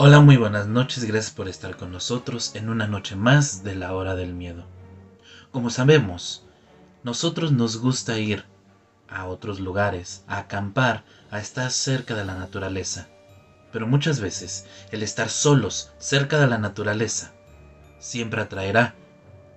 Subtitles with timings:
[0.00, 3.94] Hola, muy buenas noches, gracias por estar con nosotros en una noche más de la
[3.94, 4.64] hora del miedo.
[5.50, 6.46] Como sabemos,
[7.02, 8.44] nosotros nos gusta ir
[9.08, 11.02] a otros lugares, a acampar,
[11.32, 13.08] a estar cerca de la naturaleza.
[13.72, 17.32] Pero muchas veces el estar solos cerca de la naturaleza
[17.98, 18.94] siempre atraerá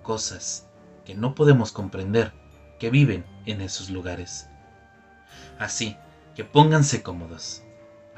[0.02, 0.66] cosas
[1.04, 2.32] que no podemos comprender
[2.80, 4.48] que viven en esos lugares.
[5.60, 5.96] Así
[6.34, 7.62] que pónganse cómodos,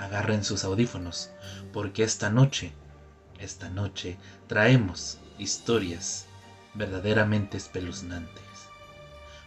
[0.05, 1.31] agarren sus audífonos,
[1.73, 2.73] porque esta noche,
[3.39, 4.17] esta noche
[4.47, 6.27] traemos historias
[6.75, 8.45] verdaderamente espeluznantes.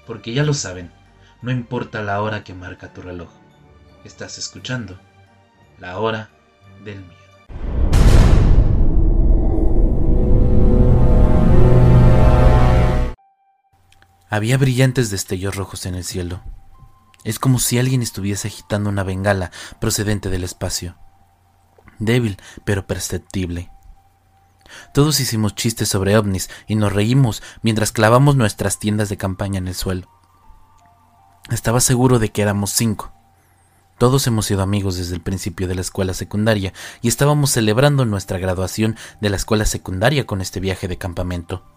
[0.05, 0.91] Porque ya lo saben,
[1.41, 3.29] no importa la hora que marca tu reloj,
[4.03, 4.99] estás escuchando
[5.79, 6.29] la hora
[6.83, 7.17] del miedo.
[14.29, 16.43] Había brillantes destellos rojos en el cielo.
[17.23, 20.97] Es como si alguien estuviese agitando una bengala procedente del espacio.
[21.99, 23.71] Débil, pero perceptible.
[24.93, 29.67] Todos hicimos chistes sobre ovnis y nos reímos mientras clavamos nuestras tiendas de campaña en
[29.67, 30.09] el suelo.
[31.49, 33.13] Estaba seguro de que éramos cinco.
[33.97, 38.37] Todos hemos sido amigos desde el principio de la escuela secundaria y estábamos celebrando nuestra
[38.37, 41.76] graduación de la escuela secundaria con este viaje de campamento.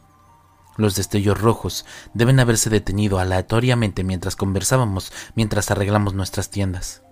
[0.81, 7.02] Los destellos rojos deben haberse detenido aleatoriamente mientras conversábamos, mientras arreglamos nuestras tiendas.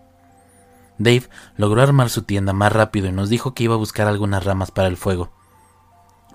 [0.97, 4.43] Dave logró armar su tienda más rápido y nos dijo que iba a buscar algunas
[4.43, 5.33] ramas para el fuego.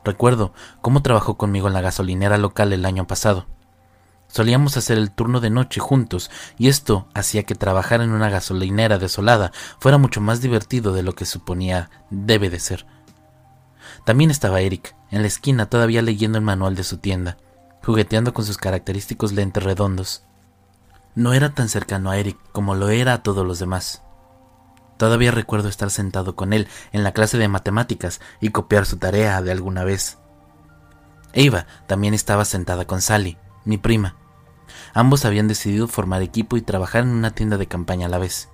[0.05, 3.47] Recuerdo cómo trabajó conmigo en la gasolinera local el año pasado.
[4.27, 6.29] Solíamos hacer el turno de noche juntos,
[6.59, 11.13] y esto hacía que trabajar en una gasolinera desolada fuera mucho más divertido de lo
[11.13, 12.85] que suponía debe de ser.
[14.05, 17.37] También estaba Eric, en la esquina todavía leyendo el manual de su tienda,
[17.83, 20.23] jugueteando con sus característicos lentes redondos.
[21.15, 24.01] No era tan cercano a Eric como lo era a todos los demás.
[24.97, 29.41] Todavía recuerdo estar sentado con él en la clase de matemáticas y copiar su tarea
[29.41, 30.17] de alguna vez.
[31.33, 34.15] Eva también estaba sentada con Sally, mi prima.
[34.93, 38.49] Ambos habían decidido formar equipo y trabajar en una tienda de campaña a la vez.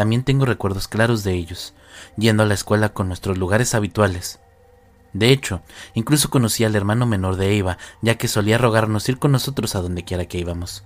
[0.00, 1.74] También tengo recuerdos claros de ellos,
[2.16, 4.40] yendo a la escuela con nuestros lugares habituales,
[5.12, 5.60] de hecho,
[5.92, 9.82] incluso conocí al hermano menor de Eva, ya que solía rogarnos ir con nosotros a
[9.82, 10.84] donde quiera que íbamos.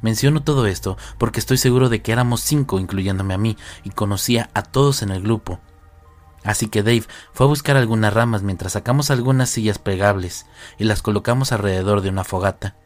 [0.00, 4.48] Menciono todo esto porque estoy seguro de que éramos cinco, incluyéndome a mí, y conocía
[4.54, 5.58] a todos en el grupo.
[6.44, 10.46] Así que Dave fue a buscar algunas ramas mientras sacamos algunas sillas plegables
[10.78, 12.76] y las colocamos alrededor de una fogata.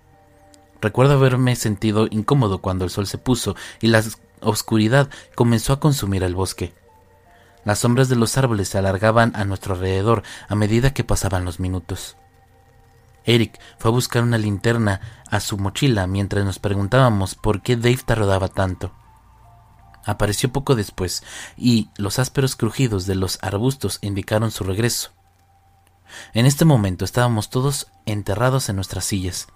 [0.80, 4.02] Recuerdo haberme sentido incómodo cuando el sol se puso y la
[4.42, 6.74] oscuridad comenzó a consumir el bosque.
[7.64, 11.60] Las sombras de los árboles se alargaban a nuestro alrededor a medida que pasaban los
[11.60, 12.16] minutos.
[13.24, 15.00] Eric fue a buscar una linterna
[15.30, 18.92] a su mochila mientras nos preguntábamos por qué Dave tardaba tanto.
[20.04, 21.22] Apareció poco después
[21.56, 25.12] y los ásperos crujidos de los arbustos indicaron su regreso.
[26.34, 29.46] En este momento estábamos todos enterrados en nuestras sillas,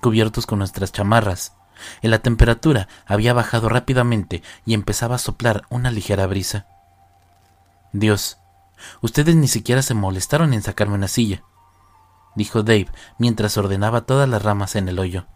[0.00, 1.52] cubiertos con nuestras chamarras,
[2.02, 6.66] la temperatura había bajado rápidamente y empezaba a soplar una ligera brisa.
[7.92, 8.38] Dios,
[9.00, 11.42] ustedes ni siquiera se molestaron en sacarme una silla,
[12.34, 15.26] dijo Dave mientras ordenaba todas las ramas en el hoyo.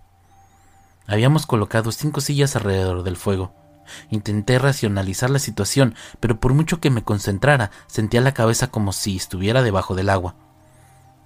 [1.07, 3.53] Habíamos colocado cinco sillas alrededor del fuego.
[4.11, 9.17] Intenté racionalizar la situación, pero por mucho que me concentrara, sentía la cabeza como si
[9.17, 10.37] estuviera debajo del agua.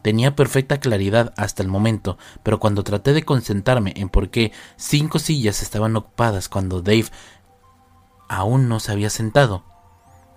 [0.08, 5.18] Tenía perfecta claridad hasta el momento, pero cuando traté de concentrarme en por qué cinco
[5.18, 7.08] sillas estaban ocupadas cuando Dave
[8.26, 9.66] aún no se había sentado,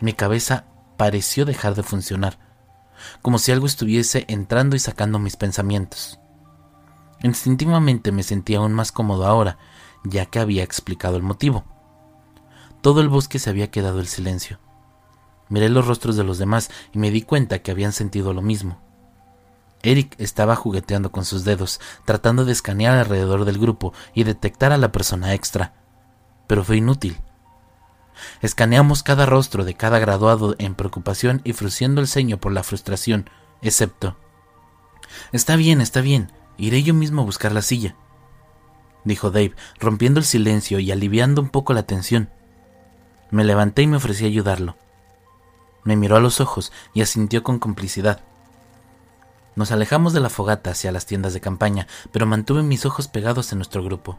[0.02, 0.66] mi cabeza
[0.98, 2.38] pareció dejar de funcionar,
[3.22, 6.20] como si algo estuviese entrando y sacando mis pensamientos.
[7.24, 9.58] Instintivamente me sentía aún más cómodo ahora,
[10.04, 11.64] ya que había explicado el motivo.
[12.82, 14.60] Todo el bosque se había quedado en silencio.
[15.48, 18.91] Miré los rostros de los demás y me di cuenta que habían sentido lo mismo.
[19.84, 24.78] Eric estaba jugueteando con sus dedos, tratando de escanear alrededor del grupo y detectar a
[24.78, 25.74] la persona extra,
[26.48, 27.18] pero fue inútil.
[28.42, 33.30] Escaneamos cada rostro de cada graduado en preocupación y frunciendo el ceño por la frustración,
[33.62, 34.18] excepto.
[35.32, 37.96] Está bien, está bien, iré yo mismo a buscar la silla,
[39.04, 42.30] dijo Dave, rompiendo el silencio y aliviando un poco la tensión.
[43.30, 44.76] Me levanté y me ofrecí a ayudarlo.
[45.84, 48.22] Me miró a los ojos y asintió con complicidad.
[49.56, 53.52] Nos alejamos de la fogata hacia las tiendas de campaña, pero mantuve mis ojos pegados
[53.52, 54.18] en nuestro grupo.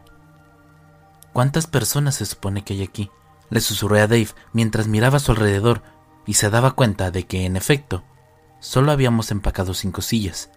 [1.33, 3.09] ¿Cuántas personas se supone que hay aquí?
[3.49, 5.81] Le susurré a Dave mientras miraba a su alrededor
[6.25, 8.03] y se daba cuenta de que, en efecto,
[8.59, 10.51] solo habíamos empacado cinco sillas.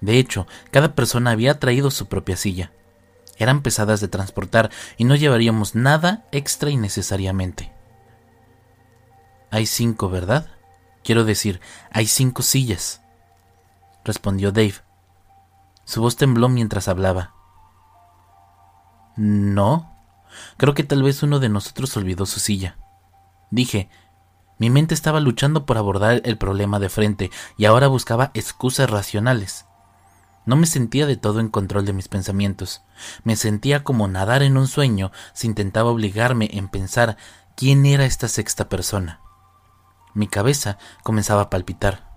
[0.00, 2.72] De hecho, cada persona había traído su propia silla.
[3.36, 7.72] Eran pesadas de transportar y no llevaríamos nada extra innecesariamente.
[9.50, 10.48] Hay cinco, ¿verdad?
[11.04, 11.60] Quiero decir,
[11.90, 13.00] hay cinco sillas,
[14.04, 14.74] respondió Dave.
[15.84, 17.34] Su voz tembló mientras hablaba.
[19.16, 19.94] No,
[20.56, 22.76] creo que tal vez uno de nosotros olvidó su silla.
[23.50, 23.88] Dije,
[24.58, 29.66] mi mente estaba luchando por abordar el problema de frente y ahora buscaba excusas racionales.
[30.46, 32.82] No me sentía de todo en control de mis pensamientos.
[33.24, 37.16] Me sentía como nadar en un sueño si intentaba obligarme en pensar
[37.56, 39.20] quién era esta sexta persona.
[40.12, 42.13] Mi cabeza comenzaba a palpitar.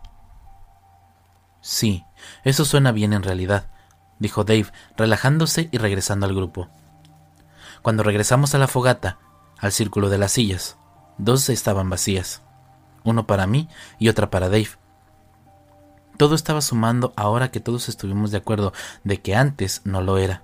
[1.68, 2.06] Sí,
[2.46, 3.66] eso suena bien en realidad,
[4.20, 6.70] dijo Dave, relajándose y regresando al grupo.
[7.82, 9.20] Cuando regresamos a la fogata,
[9.60, 10.78] al círculo de las sillas,
[11.18, 12.42] dos estaban vacías,
[13.04, 13.68] uno para mí
[14.00, 14.70] y otra para Dave.
[16.16, 18.72] Todo estaba sumando ahora que todos estuvimos de acuerdo
[19.04, 20.44] de que antes no lo era.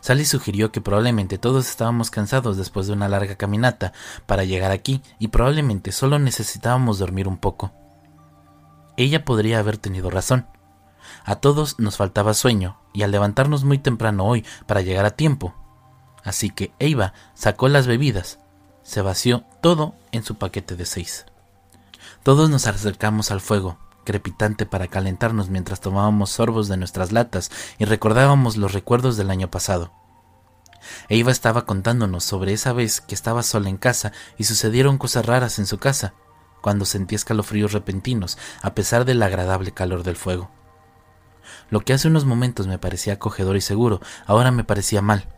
[0.00, 3.92] Sally sugirió que probablemente todos estábamos cansados después de una larga caminata
[4.26, 7.72] para llegar aquí y probablemente solo necesitábamos dormir un poco.
[8.96, 10.46] Ella podría haber tenido razón.
[11.24, 15.54] A todos nos faltaba sueño y al levantarnos muy temprano hoy para llegar a tiempo.
[16.22, 18.38] Así que Eva sacó las bebidas,
[18.82, 21.26] se vació todo en su paquete de seis.
[22.22, 27.84] Todos nos acercamos al fuego, crepitante para calentarnos mientras tomábamos sorbos de nuestras latas y
[27.84, 29.92] recordábamos los recuerdos del año pasado.
[31.08, 35.58] Eva estaba contándonos sobre esa vez que estaba sola en casa y sucedieron cosas raras
[35.58, 36.14] en su casa,
[36.64, 40.50] cuando sentí escalofríos repentinos a pesar del agradable calor del fuego.
[41.68, 45.28] Lo que hace unos momentos me parecía acogedor y seguro, ahora me parecía mal.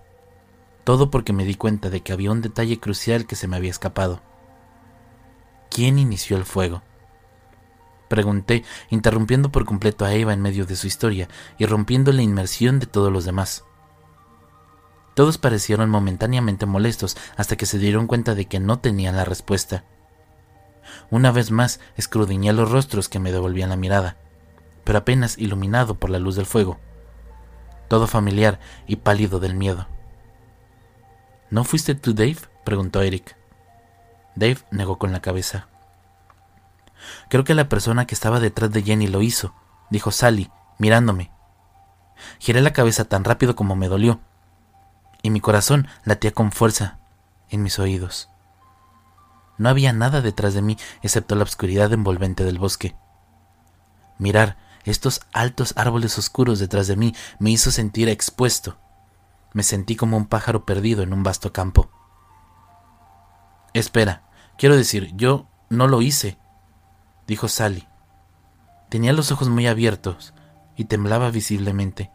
[0.85, 3.73] Todo porque me di cuenta de que había un detalle crucial que se me había
[3.73, 4.23] escapado.
[5.69, 6.85] ¿Quién inició el fuego?
[8.07, 11.27] Pregunté, interrumpiendo por completo a Eva en medio de su historia
[11.59, 13.65] y rompiendo la inmersión de todos los demás.
[15.15, 19.83] Todos parecieron momentáneamente molestos hasta que se dieron cuenta de que no tenían la respuesta.
[21.11, 24.17] Una vez más escrudiñé los rostros que me devolvían la mirada,
[24.85, 26.79] pero apenas iluminado por la luz del fuego,
[27.89, 29.87] todo familiar y pálido del miedo.
[31.51, 32.39] ¿No fuiste tú, Dave?
[32.65, 33.37] preguntó Eric.
[34.35, 35.69] Dave negó con la cabeza.
[37.29, 39.55] Creo que la persona que estaba detrás de Jenny lo hizo,
[39.91, 41.31] dijo Sally, mirándome.
[42.39, 44.21] Giré la cabeza tan rápido como me dolió,
[45.23, 46.99] y mi corazón latía con fuerza
[47.51, 48.29] en mis oídos.
[49.59, 52.97] No había nada detrás de mí excepto la oscuridad envolvente del bosque.
[54.19, 58.79] Mirar estos altos árboles oscuros detrás de mí me hizo sentir expuesto.
[59.53, 61.91] Me sentí como un pájaro perdido en un vasto campo.
[63.75, 64.23] Espera,
[64.57, 66.39] quiero decir, yo no lo hice,
[67.27, 67.89] dijo Sally.
[68.89, 70.35] Tenía los ojos muy abiertos
[70.77, 72.11] y temblaba visiblemente.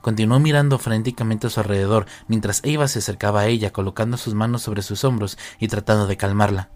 [0.00, 4.62] Continuó mirando frenéticamente a su alrededor mientras Eva se acercaba a ella colocando sus manos
[4.62, 6.70] sobre sus hombros y tratando de calmarla.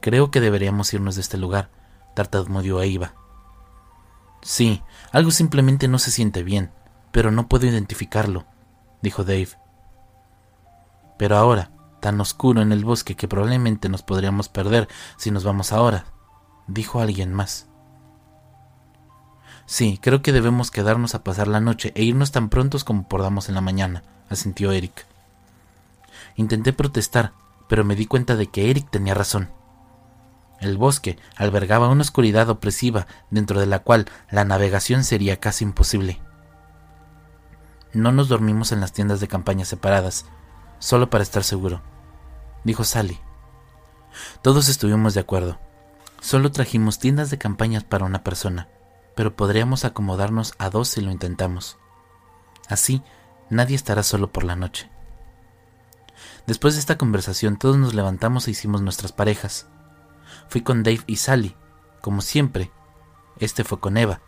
[0.00, 1.70] Creo que deberíamos irnos de este lugar,
[2.14, 3.14] tartamudeó Eva.
[4.42, 6.70] Sí, algo simplemente no se siente bien,
[7.10, 8.44] pero no puedo identificarlo,
[9.00, 9.48] dijo Dave.
[11.16, 15.72] Pero ahora, tan oscuro en el bosque que probablemente nos podríamos perder si nos vamos
[15.72, 16.04] ahora,
[16.66, 17.68] dijo alguien más.
[19.66, 23.48] Sí, creo que debemos quedarnos a pasar la noche e irnos tan prontos como podamos
[23.48, 25.06] en la mañana, asintió Eric.
[26.36, 27.32] Intenté protestar,
[27.68, 29.50] pero me di cuenta de que Eric tenía razón.
[30.60, 36.20] El bosque albergaba una oscuridad opresiva dentro de la cual la navegación sería casi imposible.
[37.92, 40.26] No nos dormimos en las tiendas de campaña separadas,
[40.78, 41.82] solo para estar seguro
[42.64, 43.18] dijo Sally.
[44.42, 45.58] Todos estuvimos de acuerdo.
[46.20, 48.68] Solo trajimos tiendas de campañas para una persona,
[49.14, 51.78] pero podríamos acomodarnos a dos si lo intentamos.
[52.68, 53.02] Así,
[53.50, 54.90] nadie estará solo por la noche.
[56.46, 59.66] Después de esta conversación, todos nos levantamos e hicimos nuestras parejas.
[60.48, 61.56] Fui con Dave y Sally,
[62.00, 62.70] como siempre.
[63.38, 64.20] Este fue con Eva.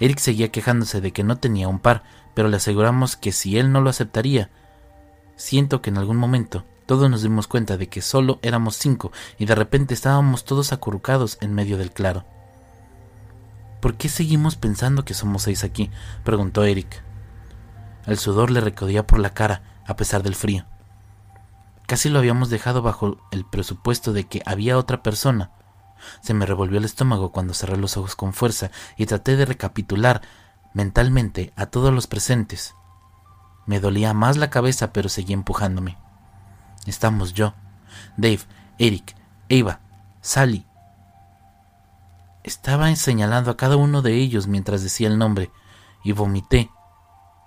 [0.00, 2.04] Eric seguía quejándose de que no tenía un par,
[2.34, 4.50] pero le aseguramos que si él no lo aceptaría,
[5.36, 9.46] siento que en algún momento todos nos dimos cuenta de que solo éramos cinco y
[9.46, 12.24] de repente estábamos todos acurrucados en medio del claro.
[13.84, 15.90] ¿Por qué seguimos pensando que somos seis aquí?
[16.24, 17.02] preguntó Eric.
[18.06, 20.64] El sudor le recodía por la cara a pesar del frío.
[21.86, 25.50] Casi lo habíamos dejado bajo el presupuesto de que había otra persona,
[26.22, 30.22] Se me revolvió el estómago cuando cerré los ojos con fuerza y traté de recapitular
[30.72, 32.74] mentalmente a todos los presentes.
[33.66, 35.98] Me dolía más la cabeza, pero seguía empujándome.
[36.86, 37.52] Estamos yo,
[38.16, 38.40] Dave,
[38.78, 39.14] Eric,
[39.50, 39.80] Eva,
[40.22, 40.64] Sally.
[42.44, 45.50] Estaba señalando a cada uno de ellos mientras decía el nombre,
[46.04, 46.70] y vomité,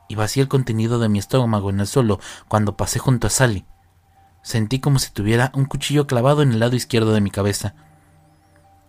[0.10, 3.64] y vacié el contenido de mi estómago en el suelo cuando pasé junto a Sally.
[4.42, 7.76] Sentí como si tuviera un cuchillo clavado en el lado izquierdo de mi cabeza.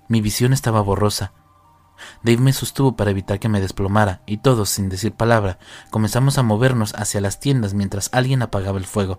[0.08, 1.32] Mi visión estaba borrosa.
[2.22, 5.58] Dave me sostuvo para evitar que me desplomara, y todos, sin decir palabra,
[5.90, 9.18] comenzamos a movernos hacia las tiendas mientras alguien apagaba el fuego.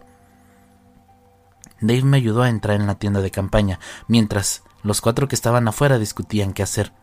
[1.81, 5.67] Dave me ayudó a entrar en la tienda de campaña, mientras los cuatro que estaban
[5.67, 6.93] afuera discutían qué hacer.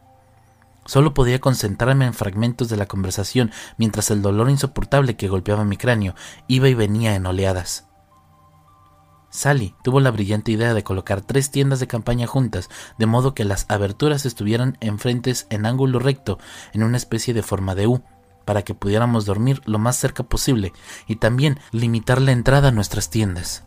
[0.87, 5.77] Solo podía concentrarme en fragmentos de la conversación mientras el dolor insoportable que golpeaba mi
[5.77, 6.15] cráneo
[6.47, 7.87] iba y venía en oleadas.
[9.31, 13.45] Sally tuvo la brillante idea de colocar tres tiendas de campaña juntas, de modo que
[13.45, 16.39] las aberturas estuvieran enfrentes en ángulo recto,
[16.73, 18.03] en una especie de forma de U,
[18.47, 20.73] para que pudiéramos dormir lo más cerca posible,
[21.07, 23.65] y también limitar la entrada a nuestras tiendas.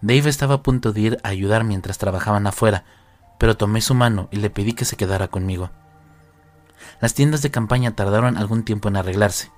[0.00, 2.84] Dave estaba a punto de ir a ayudar mientras trabajaban afuera,
[3.38, 5.70] pero tomé su mano y le pedí que se quedara conmigo.
[7.00, 9.50] Las tiendas de campaña tardaron algún tiempo en arreglarse.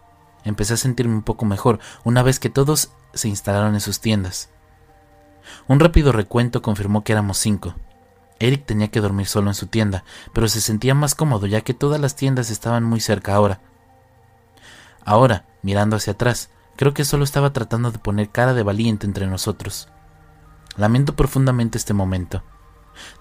[0.44, 4.50] Empecé a sentirme un poco mejor una vez que todos se instalaron en sus tiendas.
[5.66, 7.74] Un rápido recuento confirmó que éramos cinco.
[8.38, 11.74] Eric tenía que dormir solo en su tienda, pero se sentía más cómodo ya que
[11.74, 13.60] todas las tiendas estaban muy cerca ahora.
[15.04, 19.26] Ahora, mirando hacia atrás, creo que solo estaba tratando de poner cara de valiente entre
[19.26, 19.88] nosotros.
[20.76, 22.42] Lamento profundamente este momento.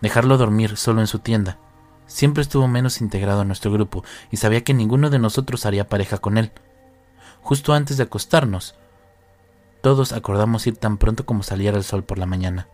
[0.01, 1.57] Dejarlo dormir solo en su tienda.
[2.05, 6.17] Siempre estuvo menos integrado a nuestro grupo y sabía que ninguno de nosotros haría pareja
[6.17, 6.51] con él.
[7.41, 8.75] Justo antes de acostarnos,
[9.81, 12.67] todos acordamos ir tan pronto como saliera el sol por la mañana.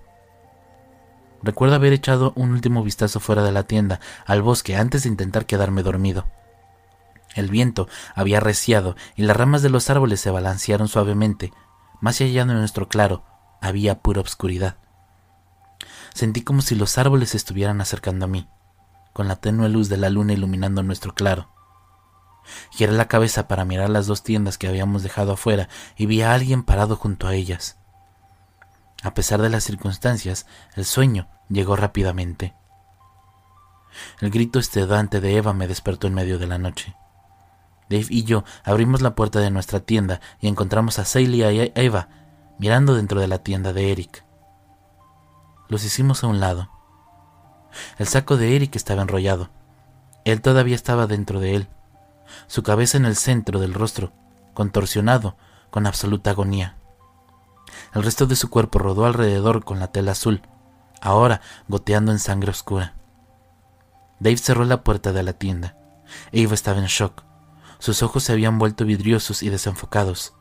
[1.43, 5.45] Recuerdo haber echado un último vistazo fuera de la tienda, al bosque, antes de intentar
[5.45, 6.25] quedarme dormido.
[7.35, 11.51] El viento había reciado y las ramas de los árboles se balancearon suavemente.
[11.99, 13.23] Más allá de nuestro claro
[13.61, 14.77] había pura obscuridad.
[16.15, 18.47] Sentí como si los árboles estuvieran acercando a mí,
[19.11, 21.49] con la tenue luz de la luna iluminando nuestro claro.
[22.71, 25.67] Giré la cabeza para mirar las dos tiendas que habíamos dejado afuera
[25.97, 27.77] y vi a alguien parado junto a ellas.
[29.03, 30.45] A pesar de las circunstancias,
[30.77, 32.55] el sueño llegó rápidamente.
[34.21, 36.95] El grito estedante de Eva me despertó en medio de la noche.
[37.89, 41.71] Dave y yo abrimos la puerta de nuestra tienda y encontramos a Celia y a
[41.75, 42.07] Eva
[42.57, 44.23] mirando dentro de la tienda de Eric.
[45.67, 46.69] Los hicimos a un lado.
[47.97, 49.49] El saco de Eric estaba enrollado.
[50.23, 51.67] Él todavía estaba dentro de él,
[52.47, 54.13] su cabeza en el centro del rostro,
[54.53, 55.37] contorsionado
[55.69, 56.77] con absoluta agonía.
[57.93, 60.41] El resto de su cuerpo rodó alrededor con la tela azul,
[61.01, 62.95] ahora goteando en sangre oscura.
[64.19, 65.77] Dave cerró la puerta de la tienda.
[66.31, 67.23] Eva estaba en shock.
[67.79, 70.33] Sus ojos se habían vuelto vidriosos y desenfocados.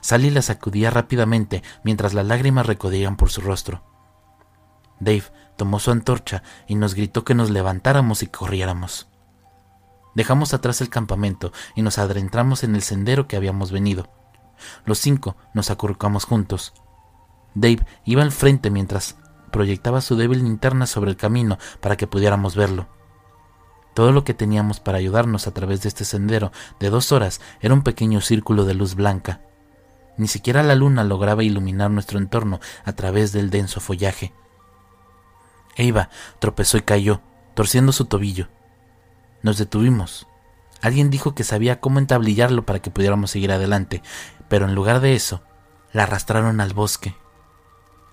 [0.00, 3.87] Sally la sacudía rápidamente mientras las lágrimas recodían por su rostro.
[5.00, 5.24] Dave
[5.56, 9.08] tomó su antorcha y nos gritó que nos levantáramos y corriéramos.
[10.14, 14.08] Dejamos atrás el campamento y nos adentramos en el sendero que habíamos venido.
[14.84, 16.74] Los cinco nos acurrucamos juntos.
[17.54, 19.16] Dave iba al frente mientras
[19.52, 22.88] proyectaba su débil linterna sobre el camino para que pudiéramos verlo.
[23.94, 27.74] Todo lo que teníamos para ayudarnos a través de este sendero de dos horas era
[27.74, 29.40] un pequeño círculo de luz blanca.
[30.16, 34.32] Ni siquiera la luna lograba iluminar nuestro entorno a través del denso follaje.
[35.78, 37.22] Eva tropezó y cayó,
[37.54, 38.48] torciendo su tobillo.
[39.42, 40.26] Nos detuvimos.
[40.82, 44.02] Alguien dijo que sabía cómo entablillarlo para que pudiéramos seguir adelante,
[44.48, 45.42] pero en lugar de eso,
[45.92, 47.16] la arrastraron al bosque.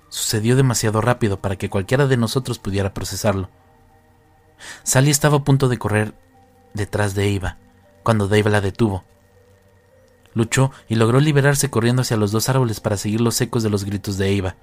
[0.09, 3.49] Sucedió demasiado rápido para que cualquiera de nosotros pudiera procesarlo.
[4.83, 6.13] Sally estaba a punto de correr
[6.73, 7.57] detrás de Eva,
[8.03, 9.03] cuando Dave la detuvo.
[10.33, 13.85] Luchó y logró liberarse corriendo hacia los dos árboles para seguir los ecos de los
[13.85, 14.55] gritos de Eva.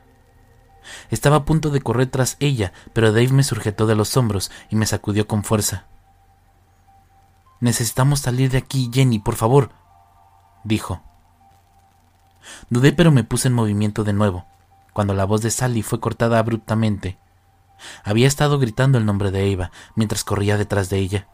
[1.10, 4.76] Estaba a punto de correr tras ella, pero Dave me sujetó de los hombros y
[4.76, 5.86] me sacudió con fuerza.
[7.60, 9.70] Necesitamos salir de aquí, Jenny, por favor,
[10.64, 11.02] dijo.
[12.70, 14.46] Dudé, pero me puse en movimiento de nuevo,
[14.92, 17.18] cuando la voz de Sally fue cortada abruptamente.
[18.04, 21.28] Había estado gritando el nombre de Eva mientras corría detrás de ella.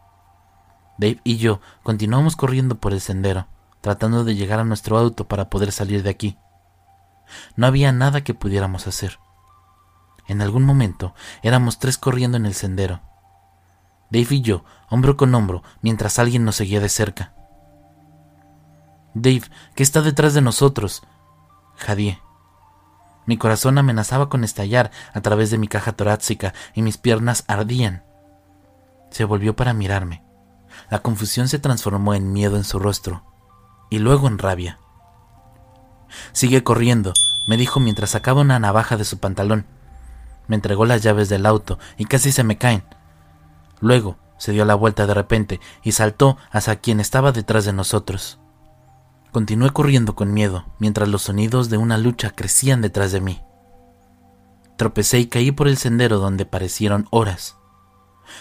[0.98, 3.46] Dave y yo continuamos corriendo por el sendero
[3.80, 6.38] tratando de llegar a nuestro auto para poder salir de aquí.
[7.56, 9.18] No había nada que pudiéramos hacer.
[10.28, 13.00] En algún momento éramos tres corriendo en el sendero.
[14.10, 17.32] Dave y yo, hombro con hombro, mientras alguien nos seguía de cerca.
[19.14, 19.42] Dave,
[19.74, 21.02] ¿qué está detrás de nosotros?
[21.76, 22.20] Jadié.
[23.26, 28.04] Mi corazón amenazaba con estallar a través de mi caja torácica y mis piernas ardían
[29.10, 30.22] Se volvió para mirarme.
[30.90, 33.24] La confusión se transformó en miedo en su rostro
[33.90, 34.78] y luego en rabia.
[36.32, 37.12] Sigue corriendo,
[37.46, 39.66] me dijo mientras sacaba una navaja de su pantalón.
[40.48, 42.82] Me entregó las llaves del auto y casi se me caen.
[43.80, 48.40] Luego se dio la vuelta de repente y saltó hacia quien estaba detrás de nosotros.
[49.30, 53.42] Continué corriendo con miedo mientras los sonidos de una lucha crecían detrás de mí.
[54.76, 57.56] Tropecé y caí por el sendero donde parecieron horas.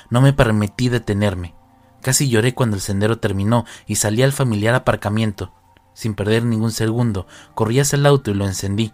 [0.09, 1.55] No me permití detenerme.
[2.01, 5.51] Casi lloré cuando el sendero terminó y salí al familiar aparcamiento.
[5.93, 8.93] Sin perder ningún segundo, corrí hacia el auto y lo encendí,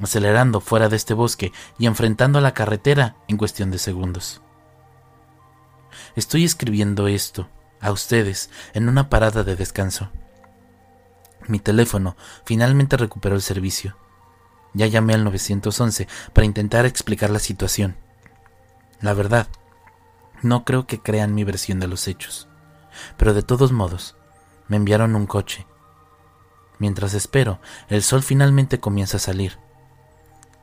[0.00, 4.42] acelerando fuera de este bosque y enfrentando a la carretera en cuestión de segundos.
[6.16, 7.48] Estoy escribiendo esto
[7.80, 10.10] a ustedes en una parada de descanso.
[11.46, 13.96] Mi teléfono finalmente recuperó el servicio.
[14.72, 17.96] Ya llamé al 911 para intentar explicar la situación.
[19.00, 19.48] La verdad,
[20.42, 22.48] no creo que crean mi versión de los hechos.
[23.16, 24.16] Pero de todos modos,
[24.68, 25.66] me enviaron un coche.
[26.78, 29.58] Mientras espero, el sol finalmente comienza a salir.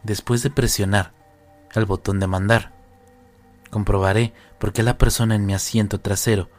[0.04, 1.14] Después de presionar
[1.74, 2.74] el botón de mandar,
[3.70, 6.50] comprobaré por qué la persona en mi asiento trasero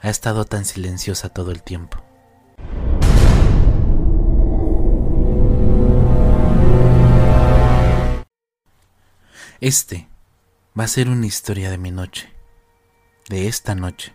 [0.00, 2.02] ha estado tan silenciosa todo el tiempo.
[9.60, 10.08] Este
[10.78, 12.32] va a ser una historia de mi noche,
[13.28, 14.14] de esta noche.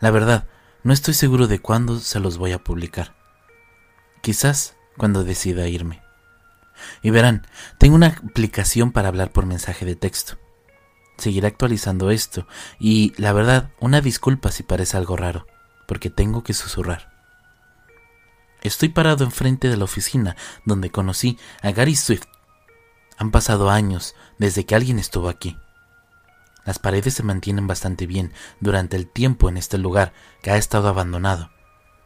[0.00, 0.46] La verdad,
[0.82, 3.16] no estoy seguro de cuándo se los voy a publicar.
[4.22, 6.05] Quizás cuando decida irme.
[7.02, 7.46] Y verán,
[7.78, 10.38] tengo una aplicación para hablar por mensaje de texto.
[11.18, 12.46] Seguiré actualizando esto
[12.78, 15.46] y, la verdad, una disculpa si parece algo raro,
[15.86, 17.10] porque tengo que susurrar.
[18.62, 22.26] Estoy parado enfrente de la oficina donde conocí a Gary Swift
[23.16, 25.56] han pasado años desde que alguien estuvo aquí.
[26.64, 30.12] Las paredes se mantienen bastante bien durante el tiempo en este lugar
[30.42, 31.50] que ha estado abandonado,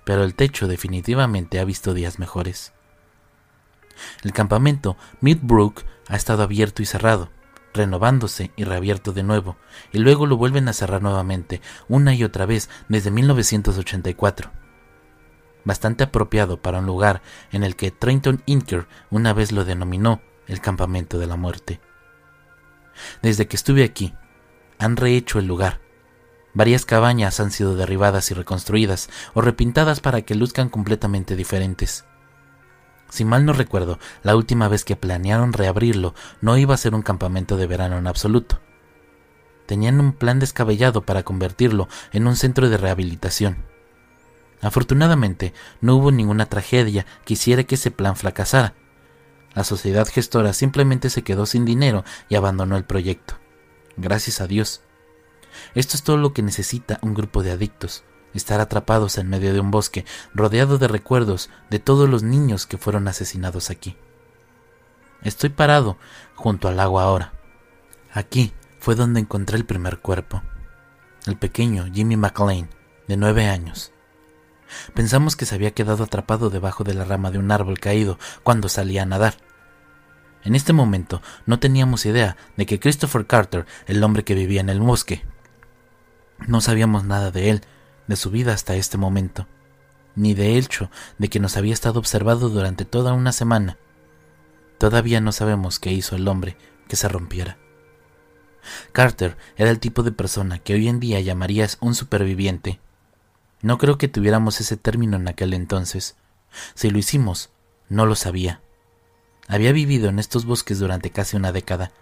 [0.05, 2.73] pero el techo definitivamente ha visto días mejores.
[4.23, 7.31] El campamento Midbrook ha estado abierto y cerrado,
[7.73, 9.57] renovándose y reabierto de nuevo,
[9.93, 14.51] y luego lo vuelven a cerrar nuevamente, una y otra vez desde 1984.
[15.65, 17.23] Bastante apropiado para un lugar
[17.53, 21.81] en el que Trenton Inker una vez lo denominó el campamento de la muerte.
[23.23, 24.15] Desde que estuve aquí,
[24.79, 25.81] han rehecho el lugar.
[26.55, 32.05] Varias cabañas han sido derribadas y reconstruidas o repintadas para que luzcan completamente diferentes.
[33.11, 37.03] Si mal no recuerdo, la última vez que planearon reabrirlo no iba a ser un
[37.03, 38.61] campamento de verano en absoluto.
[39.67, 43.65] Tenían un plan descabellado para convertirlo en un centro de rehabilitación.
[44.63, 48.75] Afortunadamente, no hubo ninguna tragedia que hiciera que ese plan fracasara,
[49.55, 53.35] la sociedad gestora simplemente se quedó sin dinero y abandonó el proyecto.
[53.97, 54.83] Gracias a Dios.
[55.75, 59.61] Esto es todo lo que necesita un grupo de adictos, estar atrapados en medio de
[59.61, 63.97] un bosque, rodeado de recuerdos de todos los niños que fueron asesinados aquí.
[65.23, 65.99] Estoy parado
[66.35, 67.33] junto al agua ahora.
[68.13, 70.43] Aquí fue donde encontré el primer cuerpo.
[71.27, 72.71] El pequeño Jimmy McLean,
[73.07, 73.93] de nueve años.
[74.95, 78.69] Pensamos que se había quedado atrapado debajo de la rama de un árbol caído cuando
[78.69, 79.35] salía a nadar.
[80.43, 84.71] En este momento no teníamos idea de que Christopher Carter, el hombre que vivía en
[84.71, 85.23] el bosque,
[86.47, 87.65] no sabíamos nada de él,
[88.11, 89.47] de su vida hasta este momento,
[90.15, 93.79] ni de hecho de que nos había estado observado durante toda una semana.
[94.77, 97.57] Todavía no sabemos qué hizo el hombre que se rompiera.
[98.93, 102.81] Carter era el tipo de persona que hoy en día llamarías un superviviente
[103.63, 106.17] no creo que tuviéramos ese término en aquel entonces.
[106.75, 107.51] Si lo hicimos,
[107.89, 108.61] no lo sabía.
[109.49, 111.93] Había vivido en estos bosques durante casi una década,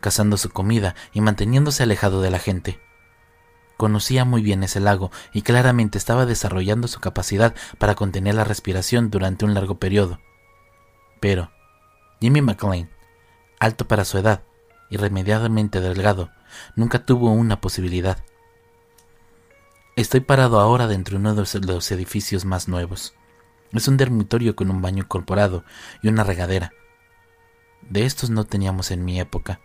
[0.00, 2.80] cazando su comida y manteniéndose alejado de la gente.
[3.82, 9.10] Conocía muy bien ese lago y claramente estaba desarrollando su capacidad para contener la respiración
[9.10, 10.20] durante un largo periodo.
[11.18, 11.50] Pero
[12.20, 12.90] Jimmy McLean,
[13.58, 14.44] alto para su edad,
[14.88, 16.30] irremediablemente delgado,
[16.76, 18.18] nunca tuvo una posibilidad.
[19.96, 23.14] Estoy parado ahora dentro de uno de los edificios más nuevos.
[23.72, 25.64] Es un dormitorio con un baño incorporado
[26.04, 26.72] y una regadera.
[27.90, 29.58] De estos no teníamos en mi época.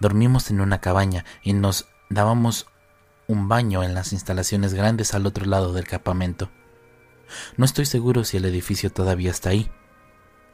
[0.00, 2.66] Dormimos en una cabaña y nos dábamos
[3.32, 6.50] un baño en las instalaciones grandes al otro lado del campamento.
[7.56, 9.70] No estoy seguro si el edificio todavía está ahí.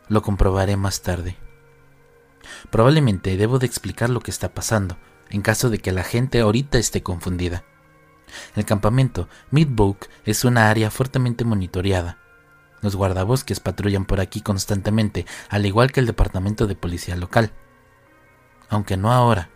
[0.08, 1.36] Lo comprobaré más tarde.
[2.70, 4.96] Probablemente debo de explicar lo que está pasando,
[5.28, 7.64] en caso de que la gente ahorita esté confundida.
[8.54, 12.18] El campamento Midbook es una área fuertemente monitoreada.
[12.80, 17.52] Los guardabosques patrullan por aquí constantemente, al igual que el departamento de policía local.
[18.68, 19.50] Aunque no ahora.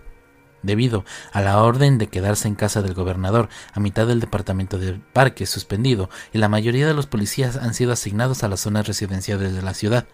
[0.62, 5.00] Debido a la orden de quedarse en casa del gobernador a mitad del departamento de
[5.12, 9.54] parque suspendido y la mayoría de los policías han sido asignados a las zonas residenciales
[9.54, 10.06] de la ciudad.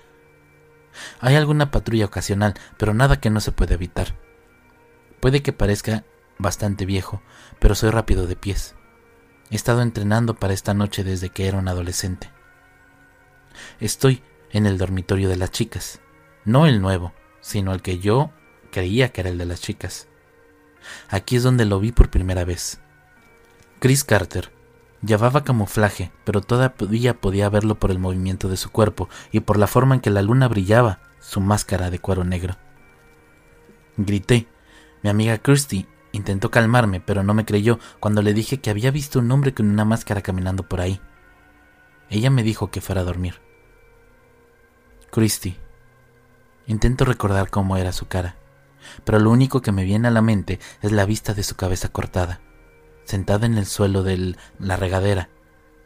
[1.21, 4.15] Hay alguna patrulla ocasional, pero nada que no se pueda evitar.
[5.21, 6.05] Puede que parezca
[6.39, 7.23] bastante viejo,
[7.59, 8.75] pero soy rápido de pies.
[9.51, 12.31] He estado entrenando para esta noche desde que era un adolescente.
[13.81, 16.01] Estoy en el dormitorio de las chicas,
[16.45, 18.31] no el nuevo, sino el que yo
[18.71, 20.09] creía que era el de las chicas.
[21.09, 22.81] Aquí es donde lo vi por primera vez.
[23.79, 24.53] Chris Carter
[25.03, 29.67] llevaba camuflaje, pero todavía podía verlo por el movimiento de su cuerpo y por la
[29.67, 32.57] forma en que la luna brillaba su máscara de cuero negro.
[33.97, 34.47] Grité.
[35.03, 39.21] Mi amiga Kirsty intentó calmarme, pero no me creyó cuando le dije que había visto
[39.21, 41.01] un hombre con una máscara caminando por ahí.
[42.11, 43.41] Ella me dijo que fuera a dormir.
[45.11, 45.57] Christy.
[46.67, 48.37] Intento recordar cómo era su cara
[49.05, 51.89] pero lo único que me viene a la mente es la vista de su cabeza
[51.89, 52.41] cortada,
[53.05, 55.29] sentada en el suelo de la regadera.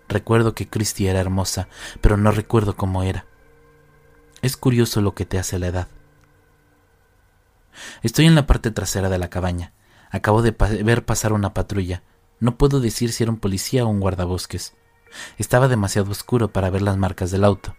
[0.08, 1.68] Recuerdo que Christie era hermosa,
[2.00, 3.26] pero no recuerdo cómo era.
[4.42, 5.88] Es curioso lo que te hace la edad.
[8.02, 9.72] Estoy en la parte trasera de la cabaña.
[10.10, 10.50] Acabo de
[10.84, 12.02] ver pasar una patrulla.
[12.40, 14.74] No puedo decir si era un policía o un guardabosques.
[15.38, 17.76] Estaba demasiado oscuro para ver las marcas del auto.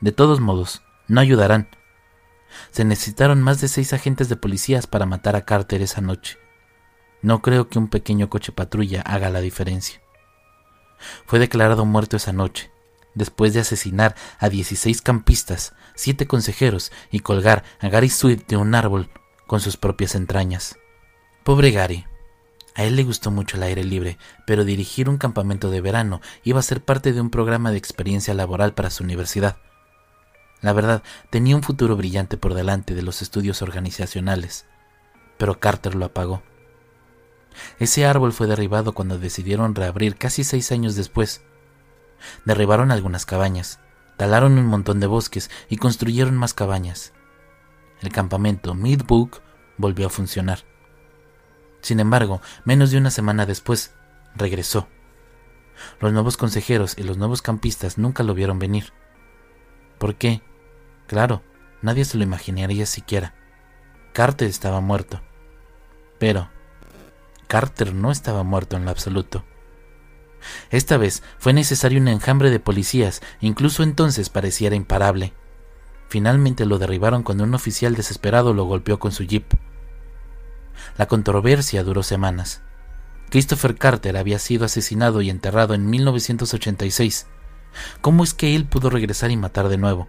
[0.00, 1.68] De todos modos, no ayudarán.
[2.70, 6.38] Se necesitaron más de seis agentes de policías para matar a Carter esa noche.
[7.22, 10.00] No creo que un pequeño coche patrulla haga la diferencia.
[11.26, 12.70] Fue declarado muerto esa noche,
[13.14, 18.74] después de asesinar a 16 campistas, siete consejeros y colgar a Gary Swift de un
[18.74, 19.10] árbol
[19.46, 20.78] con sus propias entrañas.
[21.44, 22.06] Pobre Gary.
[22.74, 26.60] A él le gustó mucho el aire libre, pero dirigir un campamento de verano iba
[26.60, 29.58] a ser parte de un programa de experiencia laboral para su universidad.
[30.62, 34.66] La verdad, tenía un futuro brillante por delante de los estudios organizacionales,
[35.38, 36.42] pero Carter lo apagó.
[37.78, 41.42] Ese árbol fue derribado cuando decidieron reabrir casi seis años después.
[42.44, 43.80] Derribaron algunas cabañas,
[44.16, 47.12] talaron un montón de bosques y construyeron más cabañas.
[48.02, 49.40] El campamento Midbook
[49.78, 50.60] volvió a funcionar.
[51.80, 53.92] Sin embargo, menos de una semana después,
[54.36, 54.88] regresó.
[56.00, 58.92] Los nuevos consejeros y los nuevos campistas nunca lo vieron venir.
[59.98, 60.42] ¿Por qué?
[61.10, 61.42] Claro,
[61.82, 63.34] nadie se lo imaginaría siquiera.
[64.12, 65.20] Carter estaba muerto.
[66.20, 66.48] Pero
[67.48, 69.44] Carter no estaba muerto en lo absoluto.
[70.70, 75.32] Esta vez fue necesario un enjambre de policías, incluso entonces pareciera imparable.
[76.08, 79.52] Finalmente lo derribaron cuando un oficial desesperado lo golpeó con su jeep.
[80.96, 82.62] La controversia duró semanas.
[83.30, 87.26] Christopher Carter había sido asesinado y enterrado en 1986.
[88.00, 90.08] ¿Cómo es que él pudo regresar y matar de nuevo?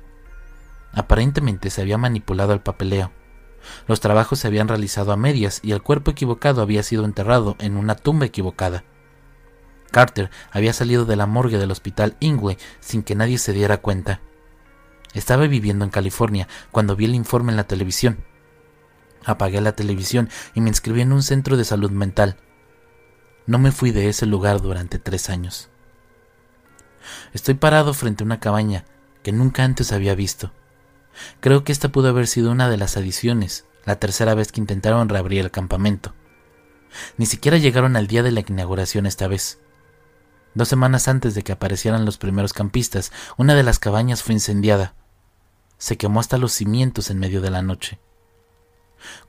[0.94, 3.12] Aparentemente se había manipulado el papeleo.
[3.88, 7.78] Los trabajos se habían realizado a medias y el cuerpo equivocado había sido enterrado en
[7.78, 8.84] una tumba equivocada.
[9.92, 14.22] Carter había salido de la morgue del hospital Ingwe sin que nadie se diera cuenta.
[15.14, 18.24] Estaba viviendo en California cuando vi el informe en la televisión.
[19.26, 22.38] Apagué la televisión y me inscribí en un centro de salud mental.
[23.46, 25.70] No me fui de ese lugar durante tres años.
[27.34, 28.86] Estoy parado frente a una cabaña
[29.24, 30.52] que nunca antes había visto.
[31.40, 35.10] Creo que esta pudo haber sido una de las adiciones, la tercera vez que intentaron
[35.10, 36.14] reabrir el campamento.
[37.18, 39.60] Ni siquiera llegaron al día de la inauguración esta vez.
[40.54, 44.94] Dos semanas antes de que aparecieran los primeros campistas, una de las cabañas fue incendiada.
[45.78, 48.00] Se quemó hasta los cimientos en medio de la noche.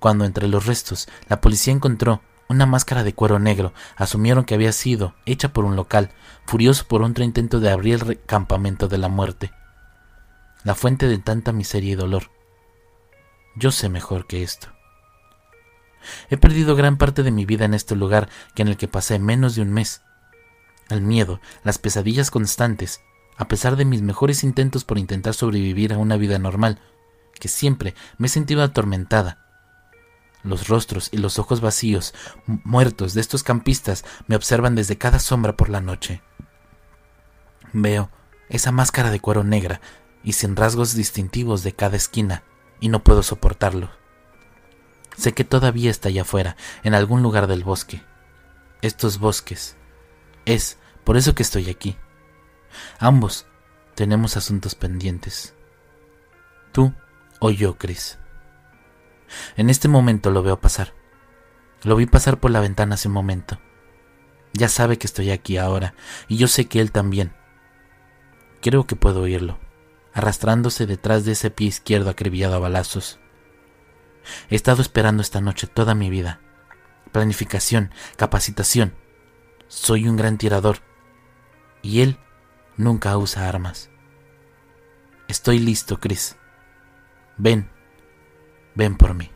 [0.01, 4.73] Cuando entre los restos la policía encontró una máscara de cuero negro, asumieron que había
[4.73, 6.11] sido hecha por un local,
[6.45, 9.53] furioso por otro intento de abrir el campamento de la muerte
[10.65, 12.31] la fuente de tanta miseria y dolor.
[13.57, 14.69] Yo sé mejor que esto.
[16.31, 19.19] He perdido gran parte de mi vida en este lugar que en el que pasé
[19.19, 20.03] menos de un mes.
[20.89, 23.01] El miedo, las pesadillas constantes,
[23.37, 26.81] a pesar de mis mejores intentos por intentar sobrevivir a una vida normal,
[27.39, 29.39] que siempre me he sentido atormentada.
[30.43, 32.15] Los rostros y los ojos vacíos,
[32.47, 36.21] muertos de estos campistas me observan desde cada sombra por la noche.
[37.73, 38.11] Veo
[38.49, 39.81] esa máscara de cuero negra
[40.25, 42.45] y sin rasgos distintivos de cada esquina,
[42.81, 43.91] y no puedo soportarlo.
[45.17, 48.03] Sé que todavía está allá afuera, en algún lugar del bosque.
[48.81, 49.77] Estos bosques.
[50.45, 51.97] Es por eso que estoy aquí.
[52.99, 53.47] Ambos
[53.95, 55.55] tenemos asuntos pendientes.
[56.73, 56.95] Tú
[57.41, 58.19] o yo, Chris.
[59.57, 60.95] En este momento lo veo pasar.
[61.83, 63.61] Lo vi pasar por la ventana hace un momento.
[64.55, 65.95] Ya sabe que estoy aquí ahora,
[66.29, 67.35] y yo sé que él también.
[68.61, 69.59] Creo que puedo oírlo
[70.15, 73.19] arrastrándose detrás de ese pie izquierdo acribillado a balazos.
[74.51, 76.41] He estado esperando esta noche toda mi vida.
[77.11, 78.95] planificación, capacitación.
[79.69, 80.79] Soy un gran tirador.
[81.83, 82.19] Y él
[82.77, 83.91] nunca usa armas.
[85.29, 86.37] Estoy listo, Chris.
[87.37, 87.71] Ven,
[88.75, 89.31] ven por mí.